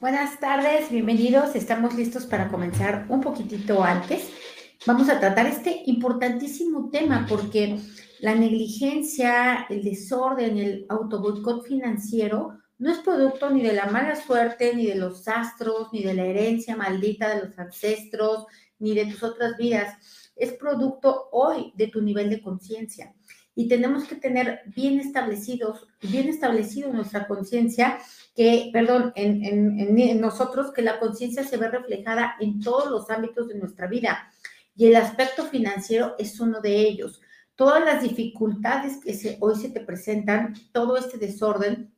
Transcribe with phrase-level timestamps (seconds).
[0.00, 1.54] Buenas tardes, bienvenidos.
[1.54, 4.30] Estamos listos para comenzar un poquitito antes.
[4.86, 7.78] Vamos a tratar este importantísimo tema porque
[8.20, 14.74] la negligencia, el desorden, el autoboicot financiero no es producto ni de la mala suerte,
[14.74, 18.46] ni de los astros, ni de la herencia maldita de los ancestros,
[18.78, 19.98] ni de tus otras vidas.
[20.34, 23.14] Es producto hoy de tu nivel de conciencia.
[23.54, 27.98] Y tenemos que tener bien establecidos, bien establecido nuestra conciencia
[28.34, 33.58] que, perdón, en, nosotros, que la conciencia se ve reflejada en todos los ámbitos de
[33.58, 34.30] nuestra vida.
[34.76, 37.20] Y el aspecto financiero es uno de ellos.
[37.54, 41.92] Todas las dificultades que hoy se te presentan, todo este desorden,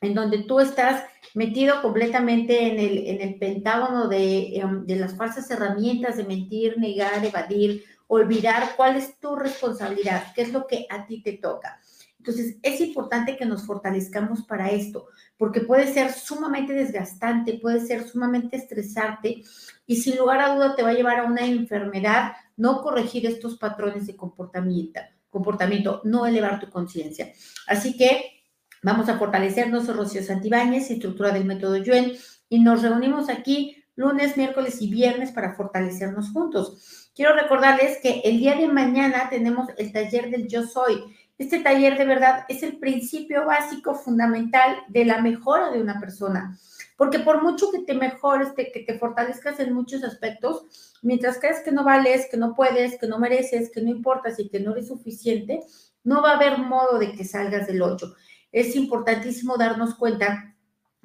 [0.00, 1.04] en donde tú estás
[1.34, 6.78] metido completamente en el, en el pentágono de, em, de las falsas herramientas de mentir,
[6.78, 11.80] negar, evadir, olvidar cuál es tu responsabilidad, qué es lo que a ti te toca.
[12.18, 15.06] Entonces, es importante que nos fortalezcamos para esto,
[15.36, 19.44] porque puede ser sumamente desgastante, puede ser sumamente estresarte
[19.86, 23.58] y sin lugar a duda te va a llevar a una enfermedad no corregir estos
[23.58, 27.32] patrones de comportamiento, comportamiento no elevar tu conciencia.
[27.68, 28.42] Así que
[28.82, 32.14] vamos a fortalecernos, Rocío Santibáñez, estructura del método Yuen,
[32.48, 37.05] y nos reunimos aquí lunes, miércoles y viernes para fortalecernos juntos.
[37.16, 41.02] Quiero recordarles que el día de mañana tenemos el taller del Yo Soy
[41.38, 46.58] este taller de verdad es el principio básico fundamental de la mejora de una persona.
[46.96, 50.64] Porque por mucho que te mejores, que te fortalezcas en muchos aspectos,
[51.02, 54.48] mientras crees que no vales, que no puedes, que no mereces, que no importas y
[54.48, 55.60] que no eres suficiente,
[56.04, 58.14] no va a haber modo de que salgas del hoyo.
[58.50, 60.54] Es importantísimo darnos cuenta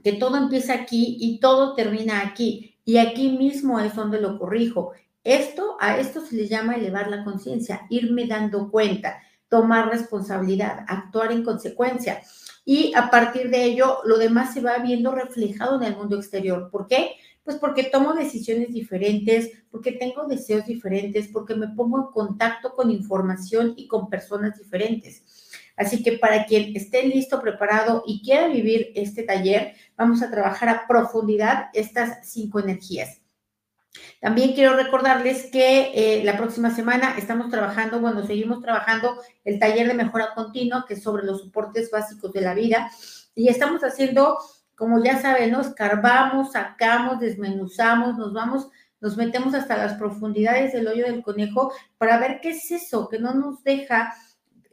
[0.01, 2.77] que todo empieza aquí y todo termina aquí.
[2.85, 4.93] Y aquí mismo es donde lo corrijo.
[5.23, 11.33] Esto, a esto se le llama elevar la conciencia, irme dando cuenta tomar responsabilidad, actuar
[11.33, 12.21] en consecuencia.
[12.63, 16.69] Y a partir de ello, lo demás se va viendo reflejado en el mundo exterior.
[16.71, 17.15] ¿Por qué?
[17.43, 22.91] Pues porque tomo decisiones diferentes, porque tengo deseos diferentes, porque me pongo en contacto con
[22.91, 25.49] información y con personas diferentes.
[25.75, 30.69] Así que para quien esté listo, preparado y quiera vivir este taller, vamos a trabajar
[30.69, 33.20] a profundidad estas cinco energías.
[34.21, 39.87] También quiero recordarles que eh, la próxima semana estamos trabajando, bueno, seguimos trabajando el taller
[39.87, 42.89] de mejora continua, que es sobre los soportes básicos de la vida.
[43.35, 44.37] Y estamos haciendo,
[44.75, 45.61] como ya saben, ¿no?
[45.61, 48.69] Escarbamos, sacamos, desmenuzamos, nos vamos,
[48.99, 53.19] nos metemos hasta las profundidades del hoyo del conejo para ver qué es eso que
[53.19, 54.13] no nos deja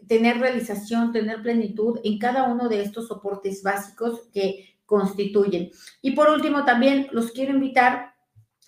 [0.06, 5.70] tener realización, tener plenitud en cada uno de estos soportes básicos que constituyen.
[6.02, 8.14] Y por último, también los quiero invitar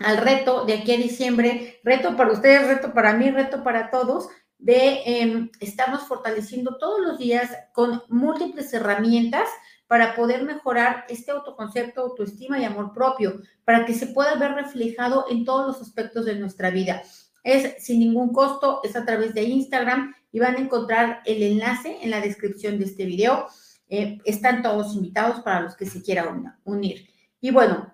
[0.00, 4.28] al reto de aquí a diciembre, reto para ustedes, reto para mí, reto para todos,
[4.58, 9.48] de eh, estarnos fortaleciendo todos los días con múltiples herramientas
[9.86, 15.26] para poder mejorar este autoconcepto, autoestima y amor propio, para que se pueda ver reflejado
[15.30, 17.02] en todos los aspectos de nuestra vida.
[17.42, 21.98] Es sin ningún costo, es a través de Instagram y van a encontrar el enlace
[22.02, 23.48] en la descripción de este video.
[23.88, 27.08] Eh, están todos invitados para los que se quieran unir.
[27.40, 27.92] Y bueno,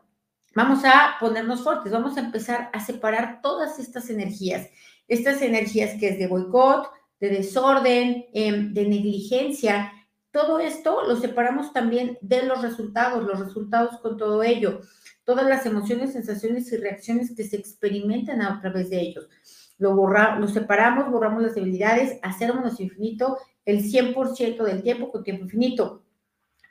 [0.56, 4.70] Vamos a ponernos fuertes, vamos a empezar a separar todas estas energías,
[5.06, 6.90] estas energías que es de boicot,
[7.20, 9.92] de desorden, em, de negligencia,
[10.30, 14.80] todo esto lo separamos también de los resultados, los resultados con todo ello,
[15.24, 19.28] todas las emociones, sensaciones y reacciones que se experimentan a través de ellos.
[19.76, 23.36] Lo, borra, lo separamos, borramos las debilidades, hacemos infinito
[23.66, 26.02] el 100% del tiempo con tiempo infinito.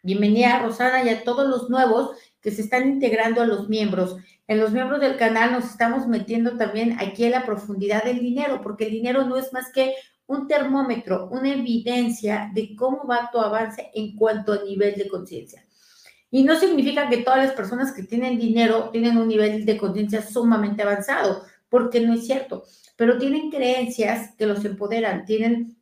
[0.01, 2.15] Bienvenida Rosana y a todos los nuevos
[2.45, 4.17] que se están integrando a los miembros.
[4.47, 8.61] En los miembros del canal nos estamos metiendo también aquí a la profundidad del dinero,
[8.61, 9.95] porque el dinero no es más que
[10.27, 15.65] un termómetro, una evidencia de cómo va tu avance en cuanto a nivel de conciencia.
[16.29, 20.21] Y no significa que todas las personas que tienen dinero tienen un nivel de conciencia
[20.21, 22.63] sumamente avanzado, porque no es cierto,
[22.95, 25.77] pero tienen creencias que los empoderan, tienen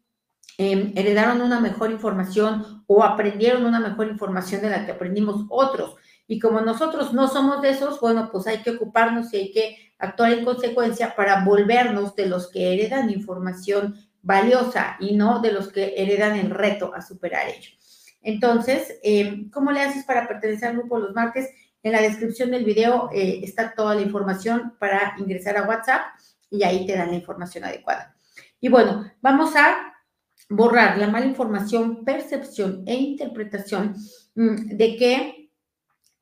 [0.58, 5.98] em, heredaron una mejor información o aprendieron una mejor información de la que aprendimos otros.
[6.28, 9.94] Y como nosotros no somos de esos, bueno, pues hay que ocuparnos y hay que
[10.00, 15.72] actuar en consecuencia para volvernos de los que heredan información valiosa y no de los
[15.72, 17.72] que heredan el reto a superar ello.
[18.22, 21.50] Entonces, em, ¿cómo le haces para pertenecer al grupo los martes?
[21.84, 26.02] En la descripción del video eh, está toda la información para ingresar a WhatsApp
[26.50, 28.16] y ahí te dan la información adecuada.
[28.62, 29.94] Y bueno, vamos a
[30.50, 33.96] borrar la mala información, percepción e interpretación
[34.36, 35.43] mm, de que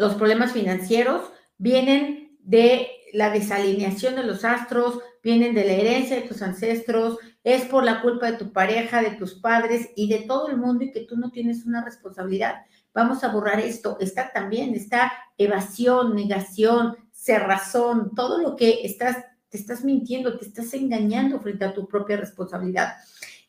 [0.01, 6.27] los problemas financieros vienen de la desalineación de los astros, vienen de la herencia de
[6.27, 10.47] tus ancestros, es por la culpa de tu pareja, de tus padres y de todo
[10.49, 12.65] el mundo y que tú no tienes una responsabilidad.
[12.93, 13.97] vamos a borrar esto.
[13.99, 19.17] Está también, está evasión, negación, cerrazón, todo lo que estás,
[19.49, 22.95] te estás mintiendo, te estás engañando frente a tu propia responsabilidad.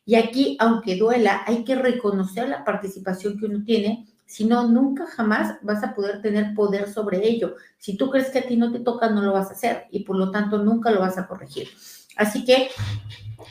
[0.05, 5.05] Y aquí, aunque duela, hay que reconocer la participación que uno tiene, si no, nunca
[5.05, 7.55] jamás vas a poder tener poder sobre ello.
[7.77, 10.03] Si tú crees que a ti no te toca, no lo vas a hacer y
[10.03, 11.67] por lo tanto nunca lo vas a corregir.
[12.15, 12.69] Así que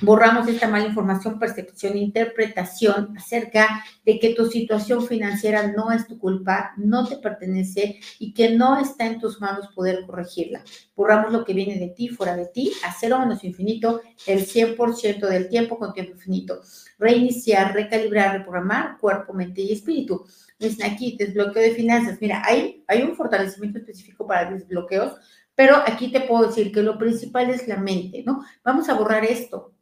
[0.00, 6.18] borramos esta mala información, percepción interpretación acerca de que tu situación financiera no es tu
[6.18, 10.62] culpa, no te pertenece y que no está en tus manos poder corregirla.
[10.94, 15.28] Borramos lo que viene de ti, fuera de ti, a cero menos infinito, el 100%
[15.28, 16.60] del tiempo con tiempo infinito.
[16.98, 20.24] Reiniciar, recalibrar, reprogramar cuerpo, mente y espíritu.
[20.62, 22.18] Es aquí, desbloqueo de finanzas.
[22.20, 25.14] Mira, hay, hay un fortalecimiento específico para desbloqueos,
[25.54, 28.44] pero aquí te puedo decir que lo principal es la mente, ¿no?
[28.64, 29.72] Vamos a borrar esto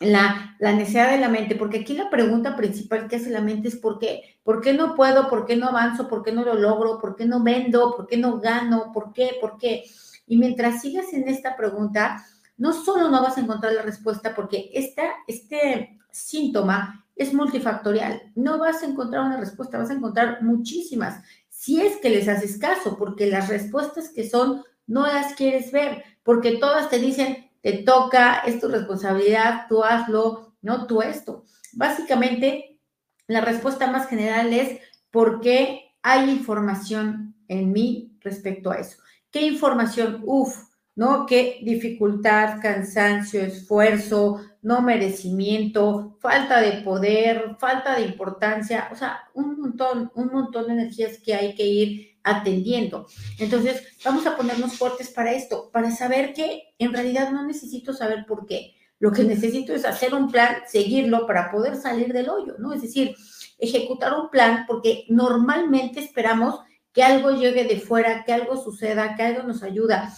[0.00, 3.76] la, necesidad de la mente, porque aquí la pregunta principal que hace la mente es
[3.76, 4.38] ¿por qué?
[4.42, 5.28] ¿Por qué no puedo?
[5.28, 6.08] ¿Por qué no avanzo?
[6.08, 6.98] ¿Por qué no lo logro?
[6.98, 7.94] ¿Por qué no vendo?
[7.96, 8.92] ¿Por qué no gano?
[8.92, 9.36] ¿Por qué?
[9.40, 9.84] ¿Por qué?
[10.26, 12.24] Y mientras sigas en esta pregunta,
[12.56, 18.32] no solo no vas a encontrar la respuesta, porque esta, este síntoma es multifactorial.
[18.34, 21.22] No vas a encontrar una respuesta, vas a encontrar muchísimas.
[21.48, 26.04] Si es que les haces caso, porque las respuestas que son no las quieres ver,
[26.22, 31.44] porque todas te dicen, te toca, es tu responsabilidad, tú hazlo, no tú esto.
[31.72, 32.78] Básicamente,
[33.26, 34.80] la respuesta más general es
[35.10, 38.98] ¿por qué hay información en mí respecto a eso?
[39.30, 40.22] ¿Qué información?
[40.24, 40.56] Uf,
[40.94, 41.26] ¿no?
[41.26, 48.88] ¿Qué dificultad, cansancio, esfuerzo, no merecimiento, falta de poder, falta de importancia?
[48.90, 53.06] O sea, un montón, un montón de energías que hay que ir atendiendo.
[53.38, 58.24] Entonces, vamos a ponernos fuertes para esto, para saber que en realidad no necesito saber
[58.26, 58.74] por qué.
[58.98, 62.72] Lo que necesito es hacer un plan, seguirlo para poder salir del hoyo, ¿no?
[62.72, 63.14] Es decir,
[63.58, 66.60] ejecutar un plan porque normalmente esperamos
[66.92, 70.14] que algo llegue de fuera, que algo suceda, que algo nos ayuda.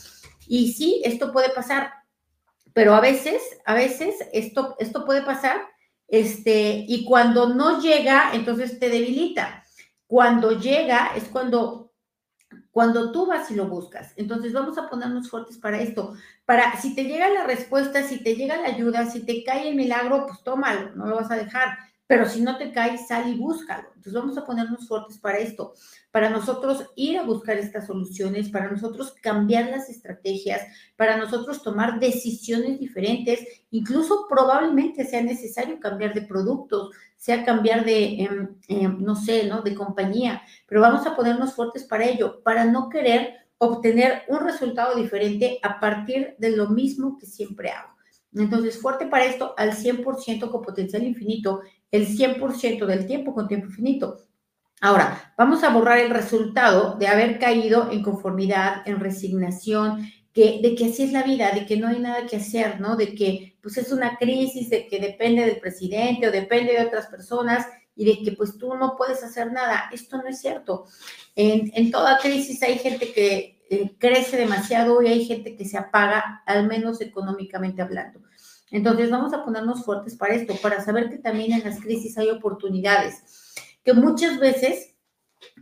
[0.46, 1.90] Y sí, esto puede pasar,
[2.76, 5.62] pero a veces, a veces esto, esto puede pasar,
[6.08, 9.64] este, y cuando no llega, entonces te debilita.
[10.06, 11.94] Cuando llega es cuando
[12.70, 14.12] cuando tú vas y lo buscas.
[14.16, 16.16] Entonces vamos a ponernos fuertes para esto.
[16.44, 19.74] Para si te llega la respuesta, si te llega la ayuda, si te cae el
[19.74, 21.78] milagro, pues tómalo, no lo vas a dejar.
[22.06, 23.88] Pero si no te cae, sal y búscalo.
[23.88, 25.74] Entonces vamos a ponernos fuertes para esto,
[26.12, 30.62] para nosotros ir a buscar estas soluciones, para nosotros cambiar las estrategias,
[30.96, 38.22] para nosotros tomar decisiones diferentes, incluso probablemente sea necesario cambiar de productos, sea cambiar de,
[38.22, 39.62] em, em, no sé, ¿no?
[39.62, 44.94] De compañía, pero vamos a ponernos fuertes para ello, para no querer obtener un resultado
[44.94, 47.96] diferente a partir de lo mismo que siempre hago.
[48.34, 53.66] Entonces, fuerte para esto al 100% con potencial infinito el 100% del tiempo con tiempo
[53.66, 54.18] infinito.
[54.80, 60.74] Ahora, vamos a borrar el resultado de haber caído en conformidad, en resignación, que, de
[60.74, 62.94] que así es la vida, de que no hay nada que hacer, ¿no?
[62.94, 67.06] De que pues es una crisis, de que depende del presidente o depende de otras
[67.06, 69.88] personas y de que pues tú no puedes hacer nada.
[69.92, 70.84] Esto no es cierto.
[71.34, 75.76] En, en toda crisis hay gente que eh, crece demasiado y hay gente que se
[75.76, 78.20] apaga, al menos económicamente hablando.
[78.70, 82.30] Entonces vamos a ponernos fuertes para esto, para saber que también en las crisis hay
[82.30, 83.54] oportunidades,
[83.84, 84.96] que muchas veces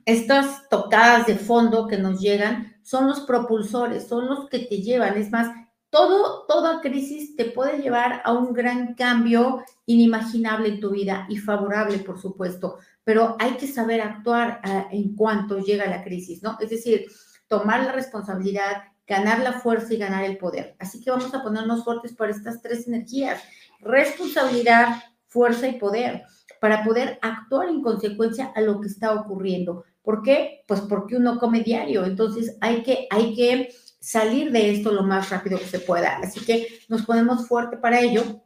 [0.07, 5.17] estas tocadas de fondo que nos llegan son los propulsores, son los que te llevan.
[5.17, 5.55] Es más,
[5.91, 11.37] todo, toda crisis te puede llevar a un gran cambio inimaginable en tu vida y
[11.37, 16.59] favorable, por supuesto, pero hay que saber actuar ah, en cuanto llega la crisis, ¿no?
[16.61, 17.07] Es decir,
[17.47, 20.77] tomar la responsabilidad, ganar la fuerza y ganar el poder.
[20.79, 23.43] Así que vamos a ponernos fuertes por estas tres energías,
[23.81, 26.25] responsabilidad, fuerza y poder,
[26.61, 29.85] para poder actuar en consecuencia a lo que está ocurriendo.
[30.03, 30.65] ¿Por qué?
[30.67, 35.31] Pues porque uno come diario, entonces hay que, hay que salir de esto lo más
[35.31, 36.19] rápido que se pueda.
[36.19, 38.43] Así que nos ponemos fuerte para ello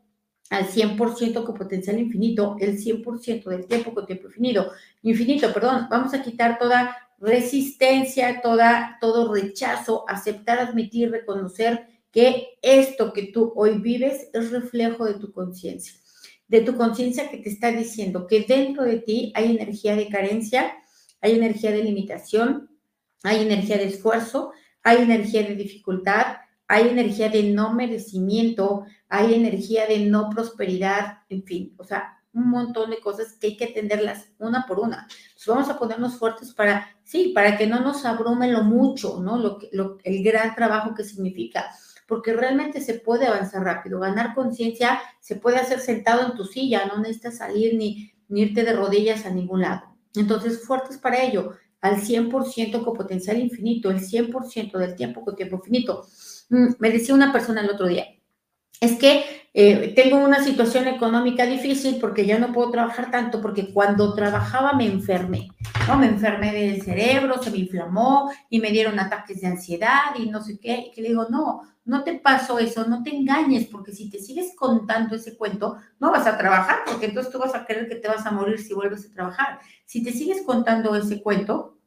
[0.51, 4.71] al 100% con potencial infinito, el 100% del tiempo con tiempo infinito,
[5.03, 13.13] infinito, perdón, vamos a quitar toda resistencia, toda, todo rechazo, aceptar, admitir, reconocer que esto
[13.13, 15.95] que tú hoy vives es reflejo de tu conciencia,
[16.47, 20.73] de tu conciencia que te está diciendo que dentro de ti hay energía de carencia,
[21.21, 22.71] hay energía de limitación,
[23.23, 29.87] hay energía de esfuerzo, hay energía de dificultad, hay energía de no merecimiento, hay energía
[29.87, 34.29] de no prosperidad, en fin, o sea, un montón de cosas que hay que atenderlas
[34.39, 35.09] una por una.
[35.29, 39.37] Entonces vamos a ponernos fuertes para, sí, para que no nos abrume lo mucho, ¿no?
[39.37, 41.67] Lo, lo, el gran trabajo que significa,
[42.07, 44.01] porque realmente se puede avanzar rápido.
[44.01, 48.65] Ganar conciencia se puede hacer sentado en tu silla, no necesitas salir ni, ni irte
[48.65, 49.83] de rodillas a ningún lado.
[50.15, 55.57] Entonces, fuertes para ello, al 100% con potencial infinito, el 100% del tiempo con tiempo
[55.57, 56.07] infinito.
[56.51, 58.07] Mm, me decía una persona el otro día,
[58.81, 59.25] es que
[59.61, 64.75] eh, tengo una situación económica difícil porque ya no puedo trabajar tanto, porque cuando trabajaba
[64.75, 65.49] me enfermé,
[65.89, 65.99] ¿no?
[65.99, 70.41] Me enfermé del cerebro, se me inflamó y me dieron ataques de ansiedad y no
[70.45, 70.93] sé qué.
[70.95, 74.55] Y le digo, no, no te pasó eso, no te engañes, porque si te sigues
[74.55, 78.07] contando ese cuento, no vas a trabajar, porque entonces tú vas a creer que te
[78.07, 79.59] vas a morir si vuelves a trabajar.
[79.85, 81.79] Si te sigues contando ese cuento,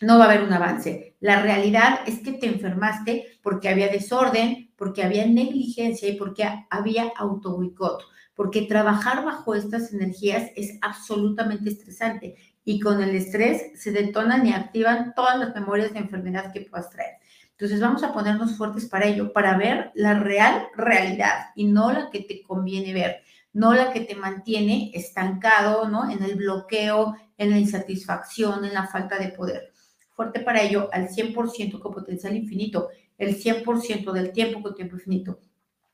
[0.00, 1.16] no va a haber un avance.
[1.20, 7.12] La realidad es que te enfermaste porque había desorden, porque había negligencia y porque había
[7.18, 8.02] autoboicot.
[8.34, 14.54] Porque trabajar bajo estas energías es absolutamente estresante y con el estrés se detonan y
[14.54, 17.16] activan todas las memorias de enfermedad que puedas traer.
[17.50, 22.08] Entonces vamos a ponernos fuertes para ello, para ver la real realidad y no la
[22.10, 23.20] que te conviene ver,
[23.52, 26.10] no la que te mantiene estancado, ¿no?
[26.10, 29.74] En el bloqueo, en la insatisfacción, en la falta de poder
[30.20, 35.38] fuerte para ello al 100% con potencial infinito, el 100% del tiempo con tiempo infinito.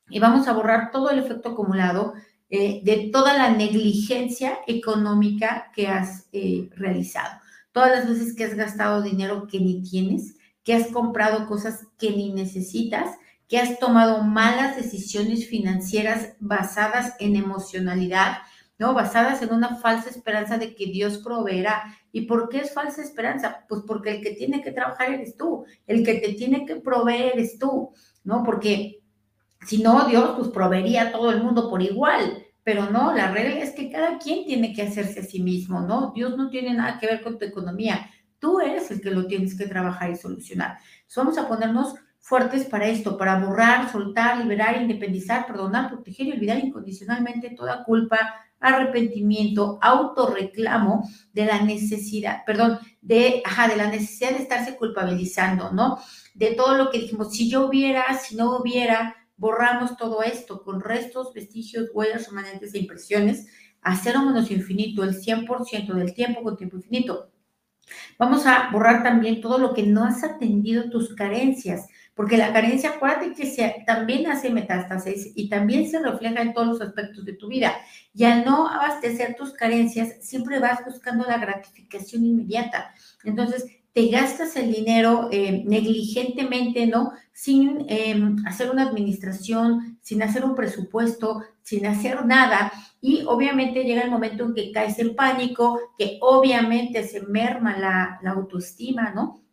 [0.09, 2.13] Y vamos a borrar todo el efecto acumulado
[2.49, 7.41] eh, de toda la negligencia económica que has eh, realizado.
[7.73, 12.11] Todas las veces que has gastado dinero que ni tienes, que has comprado cosas que
[12.11, 13.17] ni necesitas,
[13.49, 18.37] que has tomado malas decisiones financieras basadas en emocionalidad,
[18.77, 18.93] ¿no?
[18.93, 21.97] Basadas en una falsa esperanza de que Dios proveerá.
[22.17, 23.63] ¿Y por qué es falsa esperanza?
[23.69, 27.33] Pues porque el que tiene que trabajar eres tú, el que te tiene que proveer
[27.35, 27.91] eres tú,
[28.23, 28.43] ¿no?
[28.43, 29.03] Porque
[29.67, 33.59] si no, Dios pues proveería a todo el mundo por igual, pero no, la regla
[33.59, 36.11] es que cada quien tiene que hacerse a sí mismo, ¿no?
[36.15, 38.09] Dios no tiene nada que ver con tu economía,
[38.39, 40.79] tú eres el que lo tienes que trabajar y solucionar.
[41.15, 46.57] vamos a ponernos fuertes para esto, para borrar, soltar, liberar, independizar, perdonar, proteger y olvidar
[46.57, 48.17] incondicionalmente toda culpa,
[48.59, 55.99] arrepentimiento, autorreclamo de la necesidad, perdón, de, ajá, de la necesidad de estarse culpabilizando, ¿no?
[56.33, 60.81] De todo lo que dijimos, si yo hubiera, si no hubiera, borramos todo esto con
[60.81, 63.47] restos, vestigios, huellas, remanentes e impresiones
[63.81, 67.31] a cero menos infinito, el 100% del tiempo con tiempo infinito.
[68.17, 71.87] Vamos a borrar también todo lo que no has atendido tus carencias,
[72.17, 76.67] porque la carencia, acuérdate que se, también hace metástasis y también se refleja en todos
[76.67, 77.75] los aspectos de tu vida.
[78.11, 82.91] Y al no abastecer tus carencias, siempre vas buscando la gratificación inmediata.
[83.23, 87.11] Entonces, te gastas el dinero eh, negligentemente, ¿no?
[87.33, 92.71] Sin em, hacer una administración, sin hacer un presupuesto, sin hacer nada.
[92.99, 98.19] Y obviamente llega el momento en que caes en pánico, que obviamente se merma la,
[98.23, 99.43] la autoestima, ¿no?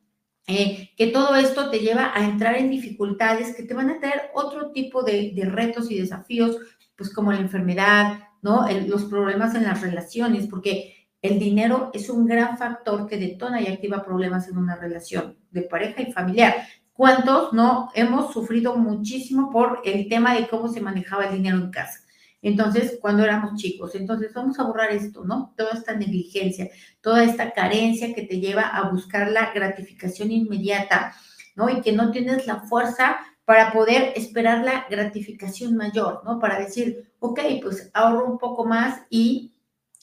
[0.46, 4.30] Eh, que todo esto te lleva a entrar en dificultades que te van a traer
[4.34, 6.58] otro tipo de, retos y desafíos,
[6.96, 8.66] pues como la enfermedad, ¿no?
[8.86, 13.68] los problemas en las relaciones, porque el dinero es un gran factor que detona y
[13.68, 16.54] activa problemas en una relación de pareja y familiar.
[16.92, 21.70] ¿Cuántos no hemos sufrido muchísimo por el tema de cómo se manejaba el dinero en
[21.70, 22.03] casa?
[22.44, 23.94] Entonces, cuando éramos chicos.
[23.94, 25.54] Entonces, vamos a borrar esto, ¿no?
[25.56, 26.68] Toda esta negligencia,
[27.00, 31.14] toda esta carencia que te lleva a buscar la gratificación inmediata,
[31.56, 31.70] ¿no?
[31.70, 36.38] Y que no tienes la fuerza para poder esperar la gratificación mayor, ¿no?
[36.38, 39.54] Para decir, ok, pues ahorro un poco más y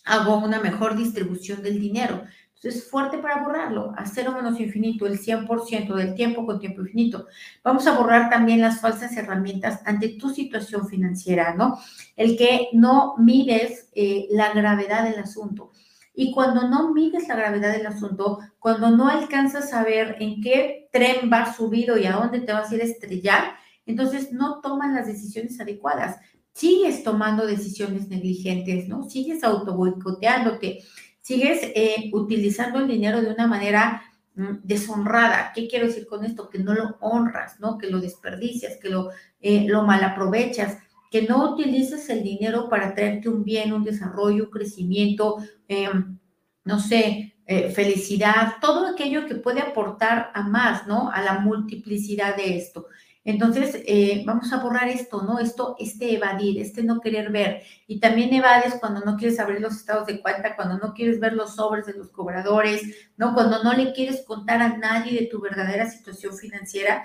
[0.03, 2.23] hago una mejor distribución del dinero.
[2.63, 7.25] Entonces, fuerte para borrarlo, a cero menos infinito, el 100% del tiempo con tiempo infinito.
[7.63, 11.79] Vamos a borrar también las falsas herramientas ante tu situación financiera, ¿no?
[12.15, 15.71] El que no mides eh, la gravedad del asunto.
[16.13, 20.87] Y cuando no mides la gravedad del asunto, cuando no alcanzas a ver en qué
[20.91, 23.55] tren vas subido y a dónde te vas a ir a estrellar,
[23.87, 26.17] entonces no toman las decisiones adecuadas.
[26.53, 29.09] Sigues tomando decisiones negligentes, ¿no?
[29.09, 30.83] Sigues auto boicoteándote
[31.21, 34.03] sigues eh, utilizando el dinero de una manera
[34.35, 35.51] mm, deshonrada.
[35.53, 36.49] ¿Qué quiero decir con esto?
[36.49, 37.77] Que no lo honras, ¿no?
[37.77, 40.77] Que lo desperdicias, que lo, eh, lo malaprovechas,
[41.11, 45.37] que no utilizas el dinero para traerte un bien, un desarrollo, un crecimiento,
[45.67, 46.17] em,
[46.63, 51.11] no sé, eh, felicidad, todo aquello que puede aportar a más, ¿no?
[51.11, 52.87] A la multiplicidad de esto.
[53.23, 55.37] Entonces, eh, vamos a borrar esto, ¿no?
[55.37, 57.61] Esto, este evadir, este no querer ver.
[57.85, 61.33] Y también evades cuando no quieres abrir los estados de cuenta, cuando no quieres ver
[61.33, 62.81] los sobres de los cobradores,
[63.17, 63.35] ¿no?
[63.35, 67.03] Cuando no le quieres contar a nadie de tu verdadera situación financiera.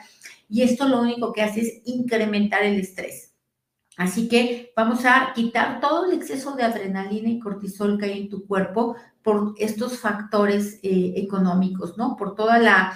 [0.49, 3.35] Y esto lo único que hace es incrementar el estrés.
[3.99, 8.29] Así que vamos a quitar todo el exceso de adrenalina y cortisol que hay en
[8.29, 12.17] tu cuerpo por estos factores eh, económicos, ¿no?
[12.17, 12.93] Por toda la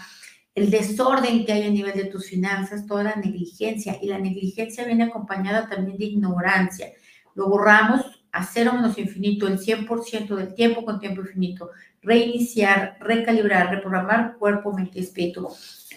[0.55, 3.99] el desorden que hay a nivel de tus finanzas, toda la negligencia.
[4.01, 6.93] Y la negligencia viene acompañada también de ignorancia.
[7.35, 11.71] Lo borramos a cero menos infinito el 100% del tiempo con tiempo infinito,
[12.03, 15.49] reiniciar, recalibrar, reprogramar cuerpo, mente y espíritu.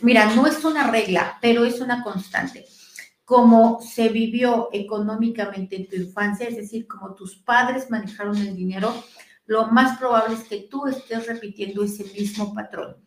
[0.02, 2.66] Mira, no es una regla, pero es una constante.
[3.26, 8.94] Como se vivió económicamente en tu infancia, es decir, como tus padres manejaron el dinero,
[9.46, 13.03] lo más probable es que tú estés repitiendo ese mismo patrón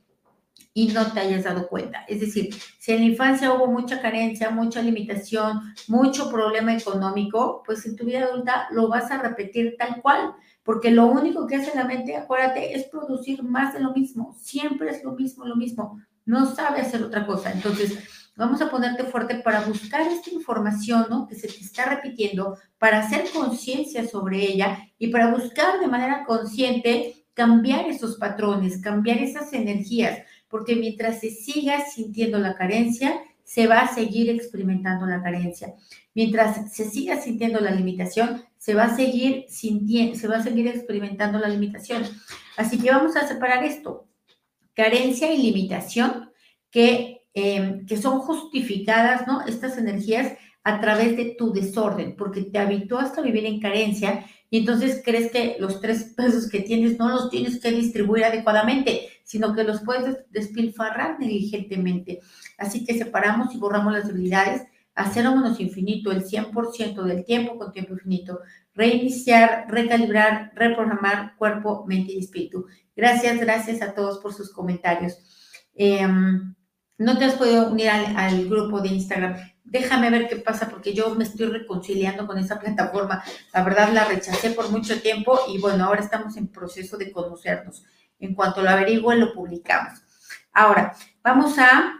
[0.76, 2.04] y no te hayas dado cuenta.
[2.06, 7.86] Es decir, si en la infancia hubo mucha carencia, mucha limitación, mucho problema económico, pues
[7.86, 11.74] en tu vida adulta lo vas a repetir tal cual, porque lo único que hace
[11.74, 14.36] la mente, acuérdate, es producir más de lo mismo.
[14.38, 15.98] Siempre es lo mismo, lo mismo.
[16.26, 17.52] No sabe hacer otra cosa.
[17.52, 17.96] Entonces,
[18.36, 21.26] vamos a ponerte fuerte para buscar esta información, ¿no?
[21.26, 26.26] Que se te está repitiendo, para hacer conciencia sobre ella y para buscar de manera
[26.26, 33.66] consciente cambiar esos patrones, cambiar esas energías, porque mientras se siga sintiendo la carencia, se
[33.68, 35.74] va a seguir experimentando la carencia.
[36.14, 40.66] Mientras se siga sintiendo la limitación, se va a seguir sintiendo, se va a seguir
[40.66, 42.02] experimentando la limitación.
[42.56, 44.08] Así que vamos a separar esto.
[44.74, 46.30] Carencia y limitación
[46.70, 49.46] que, em, que son justificadas, ¿no?
[49.46, 50.32] Estas energías
[50.64, 55.30] a través de tu desorden, porque te habituaste a vivir en carencia y entonces crees
[55.32, 59.82] que los tres pesos que tienes no los tienes que distribuir adecuadamente, sino que los
[59.82, 62.20] puedes despilfarrar negligentemente.
[62.58, 64.62] Así que separamos y borramos las debilidades
[65.14, 68.40] menos infinito, el 100% del tiempo con tiempo infinito.
[68.74, 72.66] Reiniciar, recalibrar, reprogramar cuerpo, mente y espíritu.
[72.94, 75.18] Gracias, gracias a todos por sus comentarios.
[75.74, 76.54] Em,
[76.98, 79.36] no te has podido unir al grupo de Instagram
[79.66, 83.22] déjame ver qué pasa porque yo me estoy reconciliando con esa plataforma.
[83.52, 87.84] La verdad la rechacé por mucho tiempo y bueno, ahora estamos en proceso de conocernos.
[88.18, 90.00] En cuanto lo averigüe, lo publicamos.
[90.52, 91.92] Ahora, vamos a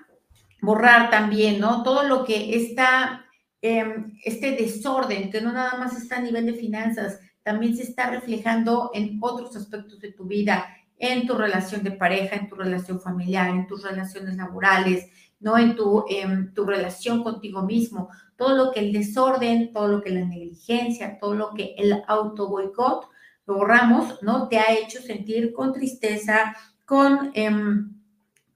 [0.62, 1.82] borrar también, ¿no?
[1.82, 3.26] Todo lo que está,
[3.60, 8.10] em, este desorden, que no nada más está a nivel de finanzas, también se está
[8.10, 10.66] reflejando en otros aspectos de tu vida,
[10.98, 15.06] en tu relación de pareja, en tu relación familiar, en tus relaciones laborales,
[15.40, 15.58] ¿no?
[15.58, 16.04] En tu,
[16.54, 21.34] tu relación contigo mismo, todo lo que el desorden, todo lo que la negligencia, todo
[21.34, 23.08] lo que el auto boicot,
[23.46, 24.48] lo borramos, ¿no?
[24.48, 27.94] Te ha hecho sentir con tristeza, con em,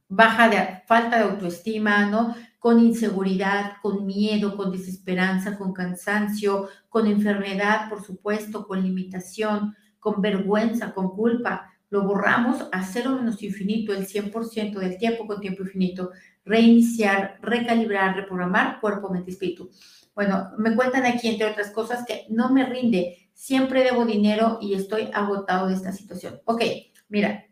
[0.09, 2.35] baja de falta de autoestima, ¿no?
[2.59, 10.21] Con inseguridad, con miedo, con desesperanza, con cansancio, con enfermedad, por supuesto, con limitación, con
[10.21, 11.70] vergüenza, con culpa.
[11.91, 16.11] Lo borramos a cero menos infinito, el 100% del tiempo con tiempo infinito
[16.45, 19.71] reiniciar, recalibrar, reprogramar cuerpo, mente espíritu.
[20.15, 24.75] Bueno, me cuentan aquí, entre otras cosas, que no me rinde, siempre debo dinero y
[24.75, 26.41] estoy agotado de esta situación.
[26.45, 26.63] Ok,
[27.09, 27.47] mira,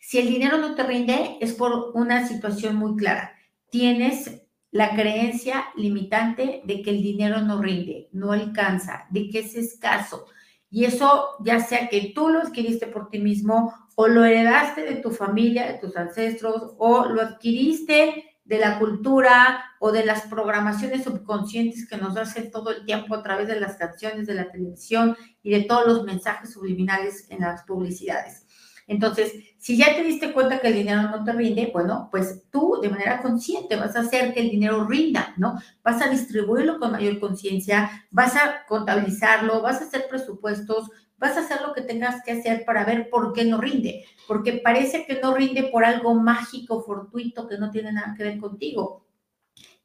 [0.00, 3.32] si el dinero no te rinde es por una situación muy clara.
[3.70, 9.54] Tienes la creencia limitante de que el dinero no rinde, no alcanza, de que es
[9.56, 10.26] escaso.
[10.70, 14.96] Y eso ya sea que tú lo adquiriste por ti mismo o lo heredaste de
[14.96, 21.04] tu familia, de tus ancestros, o lo adquiriste de la cultura o de las programaciones
[21.04, 25.16] subconscientes que nos hacen todo el tiempo a través de las canciones, de la televisión
[25.42, 28.46] y de todos los mensajes subliminales en las publicidades.
[28.90, 32.80] Entonces, si ya te diste cuenta que el dinero no te rinde, bueno, pues tú
[32.82, 35.60] de manera consciente vas a hacer que el dinero rinda, ¿no?
[35.84, 41.40] Vas a distribuirlo con mayor conciencia, vas a contabilizarlo, vas a hacer presupuestos, vas a
[41.40, 45.20] hacer lo que tengas que hacer para ver por qué no rinde, porque parece que
[45.20, 49.04] no rinde por algo mágico, fortuito, que no tiene nada que ver contigo.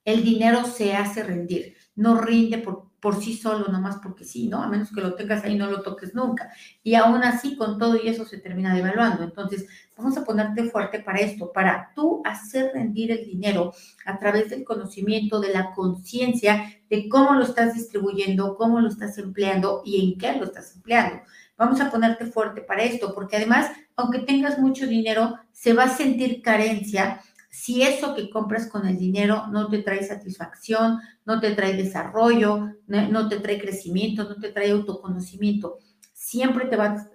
[0.06, 4.64] El dinero se hace rendir, no rinde por, por sí solo, nomás porque sí, ¿no?
[4.64, 6.52] A menos que lo tengas ahí, no lo toques nunca.
[6.84, 9.24] Y aún así, con todo y eso se termina devaluando.
[9.24, 13.74] Entonces, vamos a ponerte fuerte para esto, para tú hacer rendir el dinero
[14.06, 19.18] a través del conocimiento, de la conciencia de cómo lo estás distribuyendo, cómo lo estás
[19.18, 21.24] empleando y en qué lo estás empleando.
[21.58, 25.90] Vamos a ponerte fuerte para esto, porque además, aunque tengas mucho dinero, se va a
[25.90, 27.22] sentir carencia
[27.56, 32.76] si eso que compras con el dinero no te trae satisfacción, no te trae desarrollo,
[32.86, 35.78] no, te trae crecimiento, no te trae autoconocimiento,
[36.12, 37.10] siempre te va,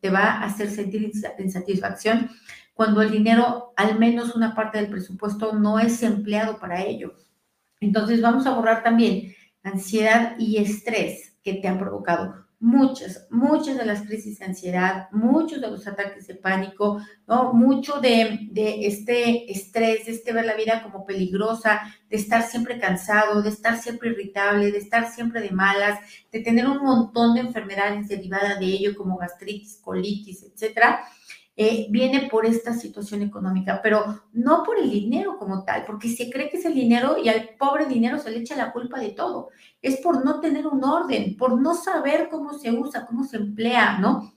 [0.00, 2.30] te va a hacer sentir insatisfacción
[2.72, 7.14] cuando el dinero, al menos una parte del presupuesto, no es empleado para ello.
[7.80, 13.86] Entonces vamos a borrar también ansiedad y estrés que te han provocado muchas, muchas de
[13.86, 17.54] las crisis de ansiedad, muchos de los ataques de pánico, ¿no?
[17.54, 22.78] Mucho de, de, este estrés, de este ver la vida como peligrosa, de estar siempre
[22.78, 25.98] cansado, de estar siempre irritable, de estar siempre de malas,
[26.30, 31.00] de tener un montón de enfermedades derivadas de ello, como gastritis, colitis, etcétera.
[31.62, 36.30] Eh, viene por esta situación económica, pero no por el dinero como tal, porque se
[36.30, 39.10] cree que es el dinero y al pobre dinero se le echa la culpa de
[39.10, 39.50] todo.
[39.82, 43.98] Es por no tener un orden, por no saber cómo se usa, cómo se emplea,
[43.98, 44.32] ¿no?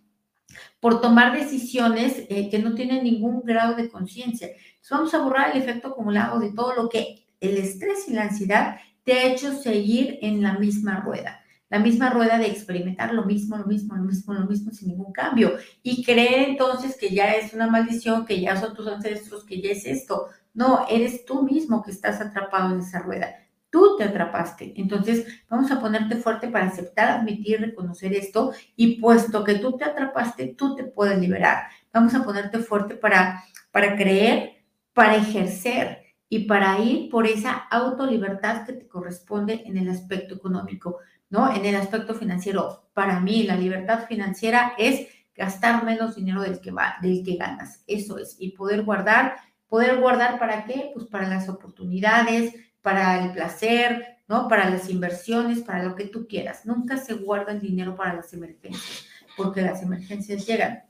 [0.82, 4.50] Por tomar decisiones eh, que no tienen ningún grado de conciencia.
[4.92, 8.76] Vamos a borrar el efecto acumulado de todo lo que el estrés y la ansiedad
[9.06, 11.43] te ha hecho seguir en la misma rueda
[11.74, 15.12] la misma rueda de experimentar lo mismo, lo mismo, lo mismo, lo mismo sin ningún
[15.12, 15.54] cambio.
[15.82, 19.72] Y creer entonces que ya es una maldición, que ya son tus ancestros, que ya
[19.72, 20.28] es esto.
[20.54, 23.34] No, eres tú mismo que estás atrapado en esa rueda.
[23.72, 24.76] Tú te atrapaste.
[24.76, 28.54] Entonces, vamos a ponerte fuerte para aceptar, admitir, reconocer esto.
[28.76, 31.70] Y puesto que tú te atrapaste, tú te puedes liberar.
[31.92, 38.64] Vamos a ponerte fuerte para, para creer, para ejercer y para ir por esa autolibertad
[38.68, 41.00] que te corresponde en el aspecto económico.
[41.34, 41.52] ¿No?
[41.52, 46.70] En el aspecto financiero, para mí la libertad financiera es gastar menos dinero del que,
[46.70, 50.92] va, del que ganas, eso es, y poder guardar, poder guardar para qué?
[50.94, 54.48] Pues para las oportunidades, para el placer, ¿no?
[54.48, 56.68] Para las inversiones, para lo que tú quieras.
[56.68, 60.84] Nunca se guarda el dinero para las emergencias, porque las emergencias llegan.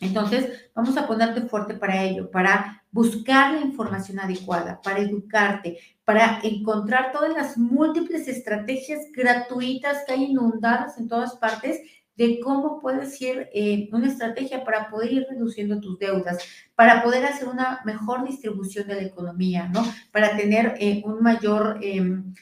[0.00, 6.40] Entonces, vamos a ponerte fuerte para ello, para buscar la información adecuada, para educarte, para
[6.42, 11.80] encontrar todas las múltiples estrategias gratuitas que hay inundadas en todas partes
[12.18, 16.38] de cómo puedes ir, eh, una estrategia para poder ir reduciendo tus deudas,
[16.74, 19.84] para poder hacer una mejor distribución de la economía, ¿no?
[20.10, 22.34] Para tener eh, un mayor, em,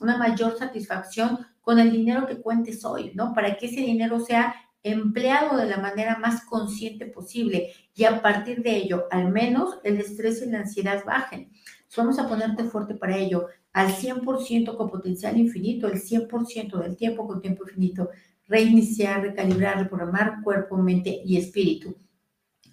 [0.00, 3.32] una mayor satisfacción con el dinero que cuentes hoy, ¿no?
[3.32, 8.62] Para que ese dinero sea empleado de la manera más consciente posible y a partir
[8.62, 11.50] de ello, al menos el estrés y la ansiedad bajen.
[11.96, 17.26] Vamos a ponerte fuerte para ello, al 100% con potencial infinito, el 100% del tiempo
[17.26, 18.10] con tiempo infinito.
[18.46, 21.96] Reiniciar, recalibrar, reprogramar cuerpo, mente y espíritu.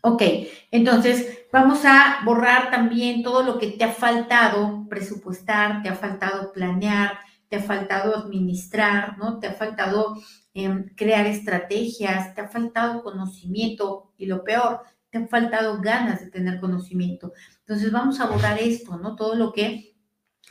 [0.02, 0.22] Ok,
[0.70, 6.52] entonces vamos a borrar también todo lo que te ha faltado presupuestar, te ha faltado
[6.52, 7.18] planear,
[7.50, 9.40] te ha faltado administrar, ¿no?
[9.40, 10.16] Te ha faltado
[10.58, 16.32] Em, crear estrategias, te ha faltado conocimiento y lo peor, te han faltado ganas de
[16.32, 17.34] tener conocimiento.
[17.60, 19.18] Entonces vamos a borrar esto, ¿no?
[19.18, 19.98] Todo lo que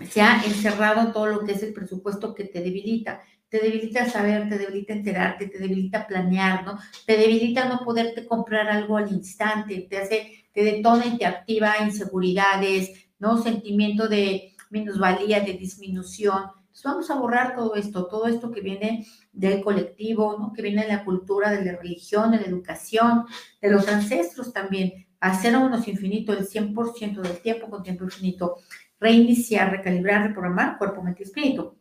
[0.07, 3.23] se ha encerrado, todo lo que es el presupuesto que te debilita.
[3.49, 6.79] Te debilita saber, te debilita enterarte, te debilita planear, ¿no?
[7.07, 11.79] Te debilita no poderte comprar algo al instante, te hace, te detona y te activa
[11.83, 13.43] inseguridades, ¿no?
[13.43, 16.51] Sentimiento de minusvalía, de disminución
[16.83, 21.05] vamos a borrar todo esto, todo esto que viene del colectivo, que viene de la
[21.05, 23.27] cultura, de la religión, de la educación,
[23.61, 25.07] de los ancestros también.
[25.21, 28.57] Hacer unos infinito el 100% del tiempo con tiempo infinito.
[28.99, 31.77] Reiniciar, recalibrar, reprogramar cuerpo, mente y espíritu.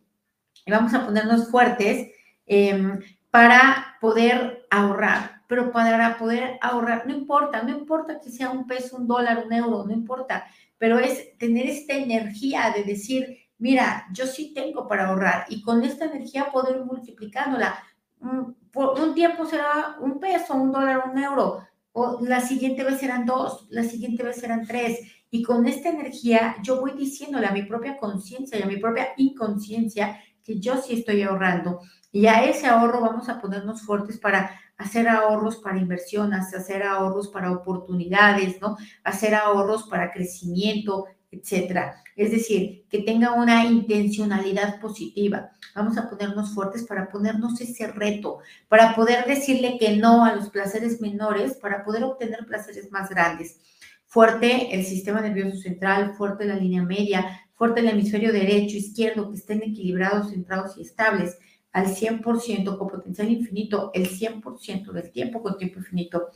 [0.64, 2.10] Y vamos a ponernos fuertes
[2.46, 5.42] em, para poder ahorrar.
[5.48, 9.52] Pero para poder ahorrar, no importa, no importa que sea un peso, un dólar, un
[9.52, 10.46] euro, no importa,
[10.78, 15.84] pero es tener esta energía de decir, mira, yo sí tengo para ahorrar y con
[15.84, 17.78] esta energía poder ir multiplicándola.
[18.20, 22.98] Mm, por un tiempo será un peso, un dólar, un euro, o la siguiente vez
[22.98, 24.98] serán dos, la siguiente vez serán tres.
[25.30, 29.08] Y con esta energía yo voy diciéndole a mi propia conciencia y a mi propia
[29.16, 31.80] inconsciencia que yo sí estoy ahorrando.
[32.12, 37.28] Y a ese ahorro vamos a ponernos fuertes para hacer ahorros para inversiones, hacer ahorros
[37.28, 38.76] para oportunidades, ¿no?
[39.02, 42.02] Hacer ahorros para crecimiento, etcétera.
[42.16, 45.50] Es decir, que tenga una intencionalidad positiva.
[45.74, 50.50] Vamos a ponernos fuertes para ponernos ese reto, para poder decirle que no a los
[50.50, 53.58] placeres menores, para poder obtener placeres más grandes.
[54.06, 59.36] Fuerte el sistema nervioso central, fuerte la línea media, fuerte el hemisferio derecho, izquierdo, que
[59.36, 61.36] estén equilibrados, centrados y estables
[61.72, 66.28] al 100% con potencial infinito, el 100% del tiempo con tiempo infinito.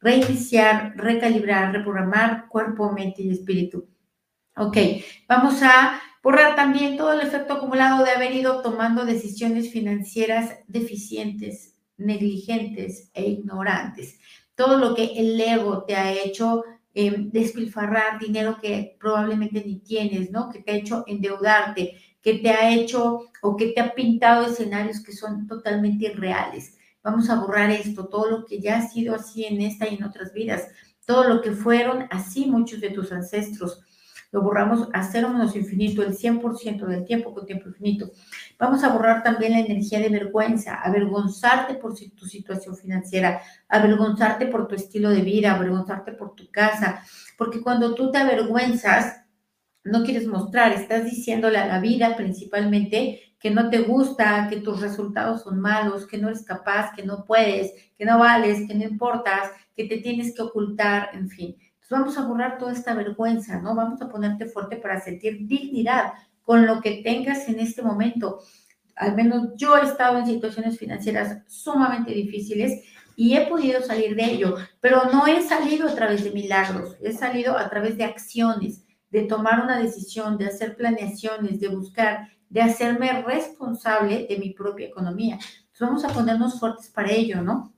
[0.00, 3.86] Reiniciar, recalibrar, reprogramar cuerpo, mente y espíritu
[4.62, 4.76] Ok,
[5.26, 11.80] vamos a borrar también todo el efecto acumulado de haber ido tomando decisiones financieras deficientes,
[11.96, 14.20] negligentes e ignorantes.
[14.54, 20.30] Todo lo que el ego te ha hecho em, despilfarrar dinero que probablemente ni tienes,
[20.30, 20.50] ¿no?
[20.50, 25.02] Que te ha hecho endeudarte, que te ha hecho o que te ha pintado escenarios
[25.02, 26.76] que son totalmente irreales.
[27.02, 30.04] Vamos a borrar esto, todo lo que ya ha sido así en esta y en
[30.04, 30.68] otras vidas,
[31.06, 33.80] todo lo que fueron así muchos de tus ancestros
[34.32, 38.10] lo borramos a cero menos infinito, el 100% del tiempo con tiempo infinito.
[38.58, 44.68] Vamos a borrar también la energía de vergüenza, avergonzarte por tu situación financiera, avergonzarte por
[44.68, 47.02] tu estilo de vida, avergonzarte por tu casa,
[47.36, 49.24] porque cuando tú te avergüenzas,
[49.82, 54.80] no quieres mostrar, estás diciéndole a la vida principalmente que no te gusta, que tus
[54.82, 58.84] resultados son malos, que no eres capaz, que no puedes, que no vales, que no
[58.84, 61.56] importas, que te tienes que ocultar, en fin.
[61.90, 63.74] Vamos a borrar toda esta vergüenza, ¿no?
[63.74, 68.40] Vamos a ponerte fuerte para sentir dignidad con lo que tengas en este momento.
[68.94, 72.84] Al menos yo he estado en situaciones financieras sumamente difíciles
[73.16, 77.12] y he podido salir de ello, pero no he salido a través de milagros, he
[77.12, 82.62] salido a través de acciones, de tomar una decisión, de hacer planeaciones, de buscar, de
[82.62, 85.34] hacerme responsable de mi propia economía.
[85.34, 87.74] Entonces vamos a ponernos fuertes para ello, ¿no?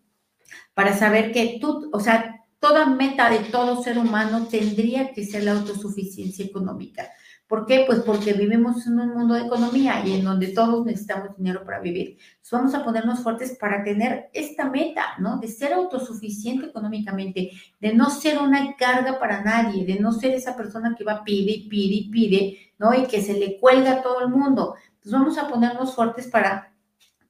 [0.75, 5.42] Para saber que tú, o sea, toda meta de todo ser humano tendría que ser
[5.42, 7.11] la autosuficiencia económica.
[7.48, 7.83] ¿Por qué?
[7.85, 11.81] Pues porque vivimos en un mundo de economía y en donde todos necesitamos dinero para
[11.81, 12.18] vivir.
[12.37, 15.38] Entonces vamos a ponernos fuertes para tener esta meta, ¿no?
[15.38, 20.57] De ser autosuficiente económicamente, de no ser una carga para nadie, de no ser esa
[20.57, 22.94] persona que va pide y pide y pide, ¿no?
[22.94, 24.77] Y que se le cuelga a todo el mundo.
[24.94, 26.71] Entonces vamos a ponernos fuertes para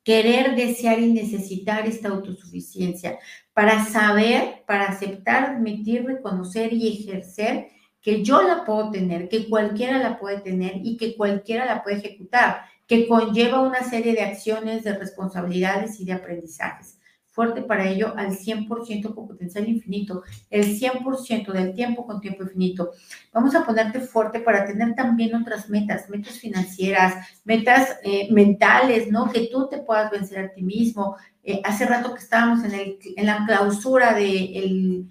[0.02, 3.18] querer, desear y necesitar esta autosuficiencia,
[3.52, 7.68] para saber, para aceptar, admitir, reconocer y ejercer
[8.00, 11.98] que yo la puedo tener, que cualquiera la puede tener y que cualquiera la puede
[11.98, 16.98] ejecutar, que conlleva una serie de acciones, de responsabilidades y de aprendizajes.
[17.32, 22.92] Fuerte para ello al 100% con potencial infinito, el 100% del tiempo con tiempo infinito.
[23.32, 29.30] Vamos a ponerte fuerte para tener también otras metas, metas financieras, metas eh, mentales, ¿no?
[29.32, 31.16] Que tú te puedas vencer a ti mismo.
[31.42, 35.06] Eh, hace rato que estábamos en, el, la clausura de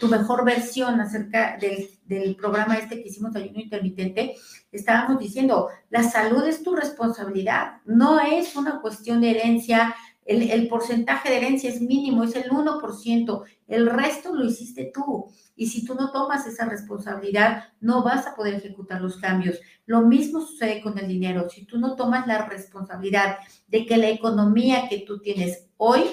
[0.00, 4.36] tu mejor versión acerca del del programa este que hicimos de ayuno intermitente,
[4.70, 11.30] estábamos diciendo, la salud es tu responsabilidad, no es una cuestión de herencia, el, porcentaje
[11.30, 15.26] de herencia es mínimo, es el 1%, el resto lo hiciste tú.
[15.56, 19.58] Y si tú no tomas esa responsabilidad, no vas a poder ejecutar los cambios.
[19.86, 21.48] Lo mismo sucede con el dinero.
[21.50, 26.04] Si tú no tomas la responsabilidad de que la economía que tú tienes hoy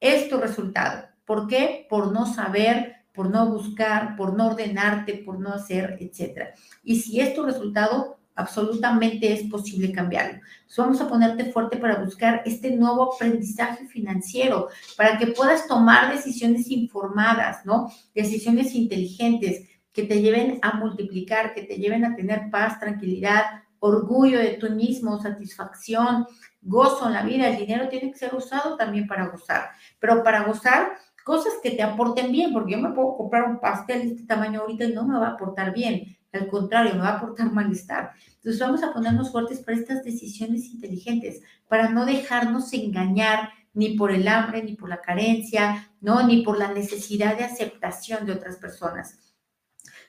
[0.00, 1.08] es tu resultado.
[1.24, 1.86] ¿Por qué?
[1.90, 6.54] Por no saber por no buscar, por no ordenarte, por no hacer, etc.
[6.84, 10.40] Y si es tu resultado, absolutamente es posible cambiarlo.
[10.76, 16.70] Vamos a ponerte fuerte para buscar este nuevo aprendizaje financiero, para que puedas tomar decisiones
[16.70, 17.90] informadas, ¿no?
[18.14, 23.42] Decisiones inteligentes que te lleven a multiplicar, que te lleven a tener paz, tranquilidad,
[23.80, 26.24] orgullo de tú mismo, satisfacción,
[26.62, 27.48] gozo en la vida.
[27.48, 30.92] El dinero tiene que ser usado también para gozar, pero para gozar
[31.24, 34.60] cosas que te aporten bien, porque yo me puedo comprar un pastel de este tamaño
[34.60, 38.12] ahorita y no me va a aportar bien, al contrario, me va a aportar malestar.
[38.36, 44.10] Entonces vamos a ponernos fuertes para estas decisiones inteligentes, para no dejarnos engañar ni por
[44.10, 46.26] el hambre, ni por la carencia, ¿no?
[46.26, 49.18] Ni por la necesidad de aceptación de otras personas.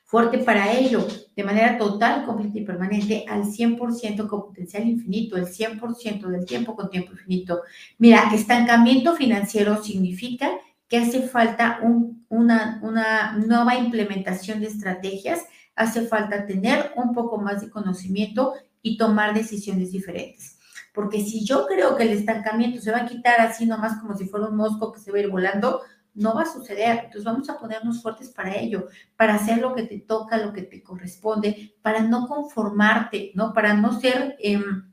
[0.04, 5.46] Fuerte para ello, de manera total, completa y permanente, al 100% con potencial infinito, el
[5.46, 7.62] 100% del tiempo con tiempo infinito.
[8.00, 10.50] Mira, estancamiento financiero significa
[10.88, 11.80] que hace falta
[12.30, 15.46] una, una nueva implementación de estrategias,
[15.80, 20.60] hace falta tener un poco más de conocimiento y tomar decisiones diferentes.
[20.94, 24.26] Porque si yo creo que el estancamiento se va a quitar así nomás como si
[24.26, 25.82] fuera un mosco que se va a ir volando,
[26.14, 26.98] no va a suceder.
[27.06, 30.64] Entonces vamos a ponernos fuertes para ello, para hacer lo que te toca, lo que
[30.64, 33.54] te corresponde, para no conformarte, ¿no?
[33.54, 34.92] Para no ser, em,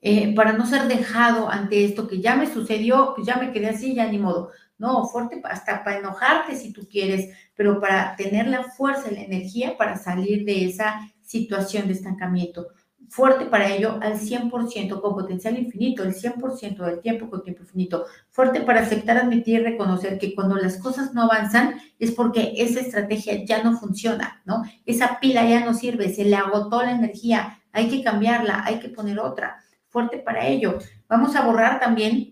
[0.00, 3.68] eh, para no ser dejado ante esto que ya me sucedió, pues ya me quedé
[3.68, 4.50] así, ya ni modo.
[4.78, 9.22] No, fuerte hasta para enojarte si tú quieres, pero para tener la fuerza y la
[9.22, 12.68] energía para salir de esa situación de estancamiento.
[13.08, 18.06] Fuerte para ello al 100%, con potencial infinito, el 100% del tiempo con tiempo infinito.
[18.30, 22.80] Fuerte para aceptar, admitir y reconocer que cuando las cosas no avanzan es porque esa
[22.80, 24.62] estrategia ya no funciona, ¿no?
[24.86, 28.88] Esa pila ya no sirve, se le agotó la energía, hay que cambiarla, hay que
[28.88, 29.62] poner otra.
[29.88, 30.78] Fuerte para ello.
[31.06, 32.31] Vamos a borrar también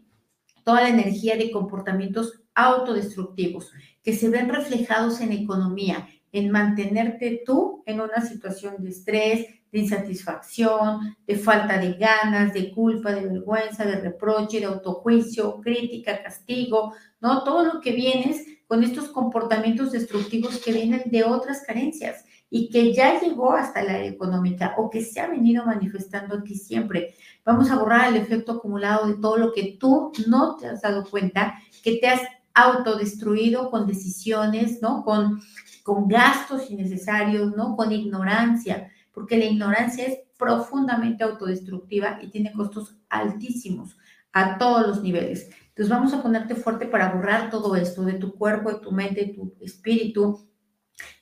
[0.65, 7.83] toda la energía de comportamientos autodestructivos que se ven reflejados en economía, en mantenerte tú
[7.87, 13.85] en una situación de estrés, de insatisfacción, de falta de ganas, de culpa, de vergüenza,
[13.85, 17.45] de reproche, de autojuicio, crítica, castigo, ¿no?
[17.45, 22.93] Todo lo que vienes con estos comportamientos destructivos que vienen de otras carencias y que
[22.93, 27.15] ya llegó hasta la económica o que se ha venido manifestando aquí siempre.
[27.45, 31.05] Vamos a borrar el efecto acumulado de todo lo que tú no te has dado
[31.09, 32.21] cuenta, que te has
[32.55, 35.05] autodestruido con decisiones, ¿no?
[35.05, 35.41] Con,
[35.83, 37.77] con gastos innecesarios, ¿no?
[37.77, 43.97] Con ignorancia, porque la ignorancia es profundamente autodestructiva y tiene costos altísimos
[44.33, 45.51] a todos los niveles.
[45.69, 49.25] Entonces vamos a ponerte fuerte para borrar todo esto de tu cuerpo, de tu mente,
[49.25, 50.47] de tu espíritu,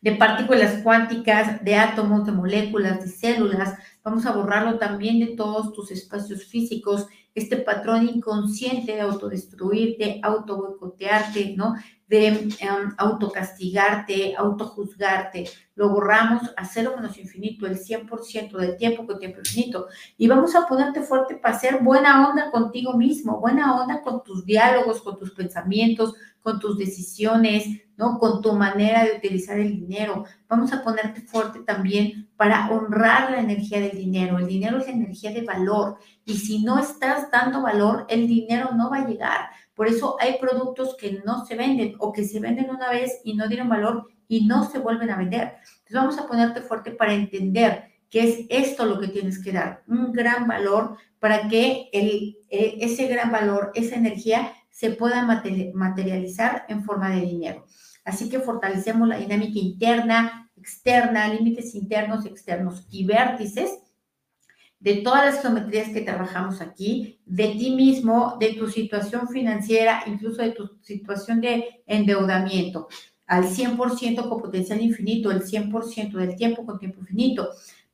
[0.00, 3.78] de partículas cuánticas, de átomos, de moléculas, de células.
[4.08, 10.56] Vamos a borrarlo también de todos tus espacios físicos, este patrón inconsciente de autodestruirte, auto
[10.56, 11.74] boicotearte, ¿no?
[12.06, 15.44] de um, autocastigarte, autojuzgarte.
[15.74, 19.88] Lo borramos a cero menos infinito, el 100% del tiempo con tiempo infinito.
[20.16, 24.46] Y vamos a ponerte fuerte para hacer buena onda contigo mismo, buena onda con tus
[24.46, 27.66] diálogos, con tus pensamientos, con tus decisiones,
[27.98, 28.18] ¿no?
[28.18, 30.24] Con tu manera de utilizar el dinero.
[30.48, 34.38] Vamos a ponerte fuerte también para honrar la energía del dinero.
[34.38, 38.88] El dinero es energía de valor y si no estás dando valor, el dinero no
[38.88, 39.50] va a llegar.
[39.74, 43.34] Por eso hay productos que no se venden o que se venden una vez y
[43.34, 45.56] no dieron valor y no se vuelven a vender.
[45.78, 49.82] Entonces vamos a ponerte fuerte para entender que es esto lo que tienes que dar,
[49.86, 55.24] un gran valor para que el, e, ese gran valor, esa energía se pueda
[55.74, 57.66] materializar en forma de dinero.
[58.04, 63.80] Así que fortalecemos la dinámica interna, externa, límites internos, externos y vértices
[64.78, 70.42] de todas las geometrías que trabajamos aquí, de ti mismo, de tu situación financiera, incluso
[70.42, 72.86] de tu situación de endeudamiento,
[73.26, 77.48] al 100% con potencial infinito, el 100% del tiempo con tiempo infinito.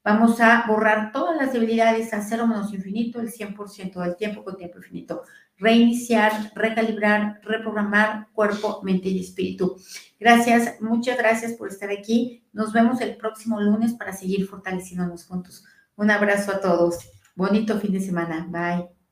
[0.05, 4.59] Vamos a borrar todas las debilidades a cero menos infinito, el 100% del tiempo con
[4.59, 5.23] tiempo infinito.
[5.65, 9.79] Reiniciar, recalibrar, reprogramar cuerpo, mente y espíritu.
[10.21, 12.45] Gracias, muchas gracias por estar aquí.
[12.53, 15.65] Nos vemos el próximo lunes para seguir fortaleciéndonos juntos.
[15.97, 16.99] Un abrazo a todos.
[17.35, 18.47] Bonito fin de semana.
[18.51, 19.04] Bye.